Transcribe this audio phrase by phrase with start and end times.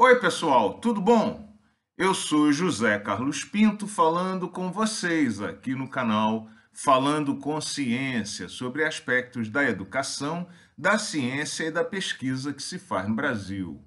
[0.00, 1.58] Oi, pessoal, tudo bom?
[1.96, 8.84] Eu sou José Carlos Pinto falando com vocês aqui no canal Falando com Ciência sobre
[8.84, 10.48] aspectos da educação,
[10.78, 13.84] da ciência e da pesquisa que se faz no Brasil.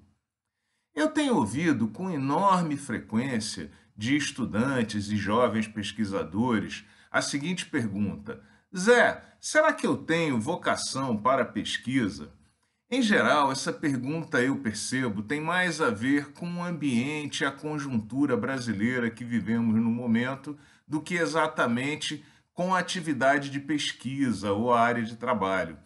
[0.94, 8.38] Eu tenho ouvido com enorme frequência de estudantes e jovens pesquisadores a seguinte pergunta:
[8.76, 12.34] Zé, será que eu tenho vocação para pesquisa?
[12.94, 18.36] Em geral, essa pergunta eu percebo tem mais a ver com o ambiente a conjuntura
[18.36, 24.78] brasileira que vivemos no momento do que exatamente com a atividade de pesquisa ou a
[24.78, 25.78] área de trabalho.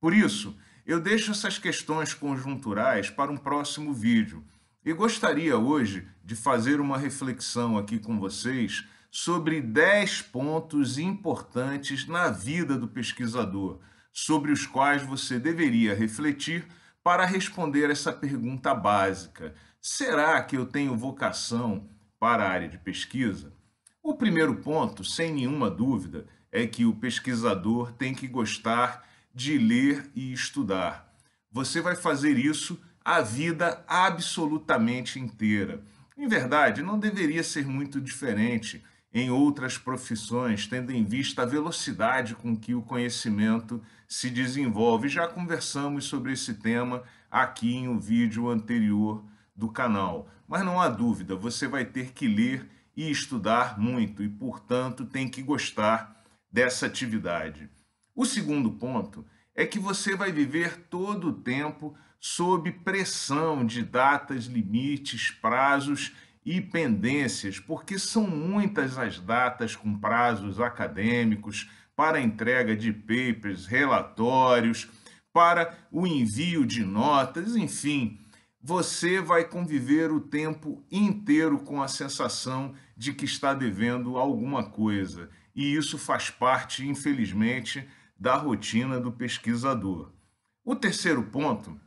[0.00, 4.42] Por isso, eu deixo essas questões conjunturais para um próximo vídeo
[4.82, 12.30] e gostaria hoje de fazer uma reflexão aqui com vocês sobre 10 pontos importantes na
[12.30, 13.80] vida do pesquisador
[14.12, 16.66] sobre os quais você deveria refletir
[17.02, 23.52] para responder essa pergunta básica: será que eu tenho vocação para a área de pesquisa?
[24.02, 30.10] O primeiro ponto, sem nenhuma dúvida, é que o pesquisador tem que gostar de ler
[30.14, 31.14] e estudar.
[31.50, 35.82] Você vai fazer isso a vida absolutamente inteira.
[36.16, 42.34] Em verdade, não deveria ser muito diferente em outras profissões, tendo em vista a velocidade
[42.34, 45.08] com que o conhecimento se desenvolve.
[45.08, 49.24] Já conversamos sobre esse tema aqui em um vídeo anterior
[49.56, 50.28] do canal.
[50.46, 55.28] Mas não há dúvida, você vai ter que ler e estudar muito e, portanto, tem
[55.28, 57.68] que gostar dessa atividade.
[58.14, 64.46] O segundo ponto é que você vai viver todo o tempo sob pressão de datas,
[64.46, 66.12] limites, prazos
[66.50, 74.88] e pendências, porque são muitas as datas com prazos acadêmicos para entrega de papers, relatórios,
[75.30, 78.18] para o envio de notas, enfim,
[78.62, 85.28] você vai conviver o tempo inteiro com a sensação de que está devendo alguma coisa.
[85.54, 87.86] E isso faz parte, infelizmente,
[88.18, 90.10] da rotina do pesquisador.
[90.64, 91.78] O terceiro ponto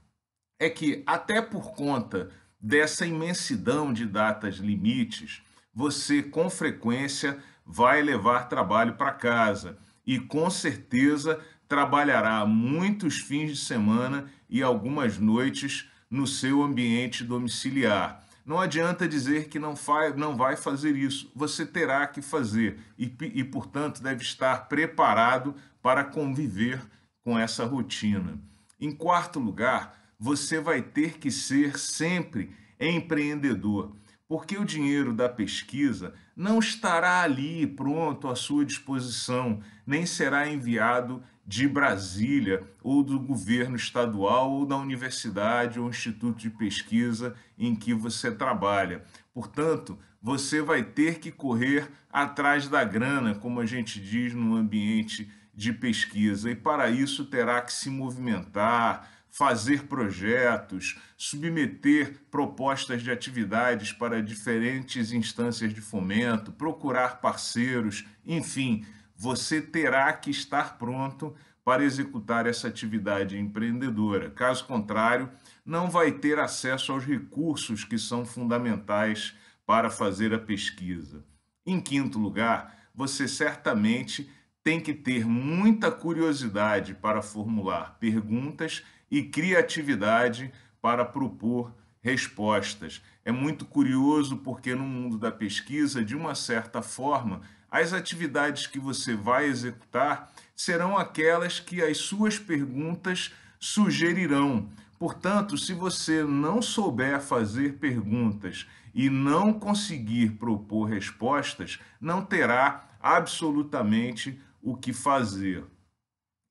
[0.59, 2.29] é que, até por conta
[2.61, 5.41] dessa imensidão de datas limites,
[5.73, 13.57] você com frequência vai levar trabalho para casa e com certeza trabalhará muitos fins de
[13.57, 18.21] semana e algumas noites no seu ambiente domiciliar.
[18.45, 23.15] Não adianta dizer que não, faz, não vai fazer isso, você terá que fazer e,
[23.33, 26.81] e, portanto, deve estar preparado para conviver
[27.23, 28.37] com essa rotina.
[28.79, 33.95] Em quarto lugar, você vai ter que ser sempre empreendedor,
[34.27, 41.23] porque o dinheiro da pesquisa não estará ali pronto à sua disposição, nem será enviado
[41.43, 47.91] de Brasília ou do governo estadual ou da universidade ou instituto de pesquisa em que
[47.91, 49.03] você trabalha.
[49.33, 55.27] Portanto, você vai ter que correr atrás da grana, como a gente diz no ambiente
[55.51, 63.93] de pesquisa, e para isso terá que se movimentar, fazer projetos, submeter propostas de atividades
[63.93, 71.33] para diferentes instâncias de fomento, procurar parceiros, enfim, você terá que estar pronto
[71.63, 74.29] para executar essa atividade empreendedora.
[74.29, 75.29] Caso contrário,
[75.65, 79.33] não vai ter acesso aos recursos que são fundamentais
[79.65, 81.23] para fazer a pesquisa.
[81.65, 84.29] Em quinto lugar, você certamente
[84.63, 90.51] tem que ter muita curiosidade para formular perguntas e criatividade
[90.81, 93.01] para propor respostas.
[93.23, 98.79] É muito curioso porque no mundo da pesquisa, de uma certa forma, as atividades que
[98.79, 104.69] você vai executar serão aquelas que as suas perguntas sugerirão.
[104.99, 114.39] Portanto, se você não souber fazer perguntas e não conseguir propor respostas, não terá absolutamente
[114.61, 115.65] o que fazer.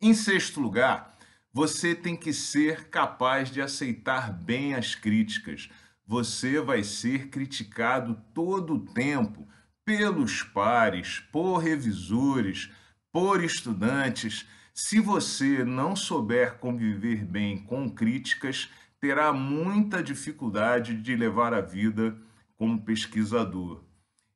[0.00, 1.16] Em sexto lugar,
[1.53, 5.69] você tem que ser capaz de aceitar bem as críticas.
[6.06, 9.47] Você vai ser criticado todo o tempo
[9.84, 12.71] pelos pares, por revisores,
[13.12, 14.47] por estudantes.
[14.72, 18.71] Se você não souber conviver bem com críticas,
[19.01, 22.16] terá muita dificuldade de levar a vida
[22.57, 23.83] como pesquisador.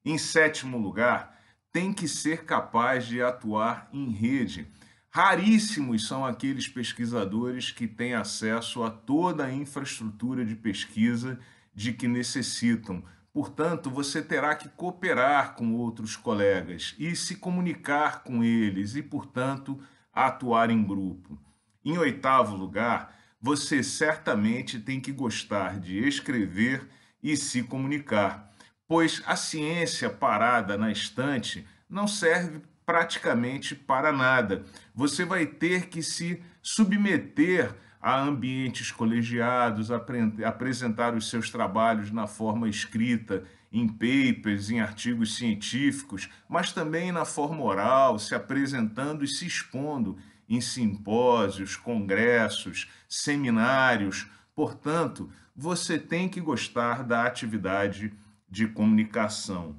[0.05, 1.39] Em sétimo lugar,
[1.75, 4.65] tem que ser capaz de atuar em rede.
[5.11, 11.37] Raríssimos são aqueles pesquisadores que têm acesso a toda a infraestrutura de pesquisa
[11.75, 13.03] de que necessitam.
[13.33, 19.77] Portanto, você terá que cooperar com outros colegas e se comunicar com eles e, portanto,
[20.13, 21.37] atuar em grupo.
[21.85, 26.89] Em oitavo lugar, você certamente tem que gostar de escrever
[27.21, 28.54] e se comunicar,
[28.87, 34.65] pois a ciência parada na estante não serve praticamente para nada.
[34.95, 42.69] Você vai ter que se submeter a ambientes colegiados, apresentar os seus trabalhos na forma
[42.69, 49.47] escrita, em papers, em artigos científicos, mas também na forma oral, se apresentando e se
[49.47, 54.27] expondo em simpósios, congressos, seminários.
[54.55, 58.13] Portanto, você tem que gostar da atividade
[58.55, 59.75] de comunicação.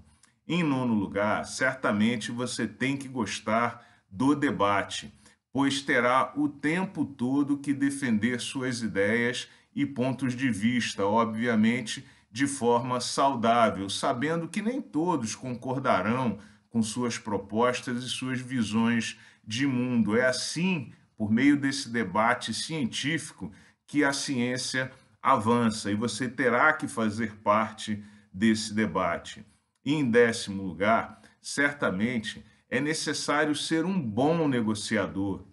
[0.45, 3.81] Em nono lugar, certamente você tem que gostar
[4.11, 5.13] do debate,
[5.49, 12.45] pois terá o tempo todo que defender suas ideias e pontos de vista, obviamente de
[12.45, 16.37] forma saudável, sabendo que nem todos concordarão
[16.69, 20.17] com suas propostas e suas visões de mundo.
[20.17, 23.53] É assim, por meio desse debate científico,
[23.87, 24.91] que a ciência
[25.23, 28.03] avança e você terá que fazer parte
[28.35, 29.45] desse debate.
[29.83, 35.45] E em décimo lugar, certamente é necessário ser um bom negociador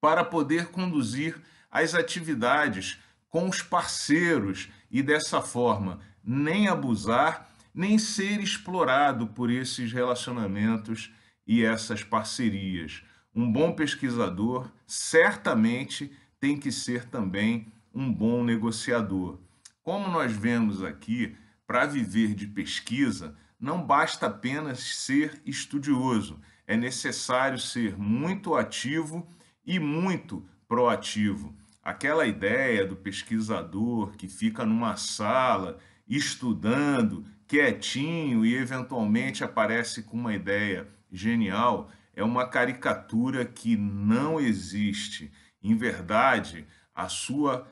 [0.00, 2.98] para poder conduzir as atividades
[3.30, 11.10] com os parceiros e dessa forma nem abusar, nem ser explorado por esses relacionamentos
[11.46, 13.02] e essas parcerias.
[13.34, 19.38] Um bom pesquisador certamente tem que ser também um bom negociador.
[19.82, 21.34] Como nós vemos aqui,
[21.72, 29.26] para viver de pesquisa, não basta apenas ser estudioso, é necessário ser muito ativo
[29.64, 31.56] e muito proativo.
[31.82, 40.34] Aquela ideia do pesquisador que fica numa sala estudando, quietinho e eventualmente aparece com uma
[40.34, 45.32] ideia genial, é uma caricatura que não existe.
[45.62, 47.66] Em verdade, a sua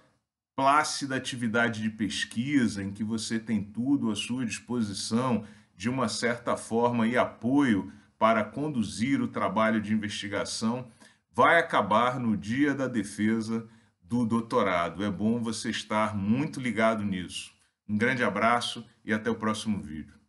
[0.60, 5.42] plácida atividade de pesquisa, em que você tem tudo à sua disposição,
[5.74, 10.86] de uma certa forma, e apoio para conduzir o trabalho de investigação,
[11.32, 13.66] vai acabar no dia da defesa
[14.02, 15.02] do doutorado.
[15.02, 17.54] É bom você estar muito ligado nisso.
[17.88, 20.19] Um grande abraço e até o próximo vídeo.